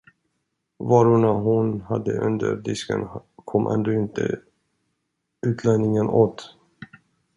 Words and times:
Varorna 0.79 1.31
hon 1.33 1.81
hade 1.81 2.17
under 2.19 2.55
disken 2.55 3.07
kom 3.35 3.67
ändå 3.67 3.93
inte 3.93 4.39
utlänningen 5.47 6.09
åt. 6.09 6.43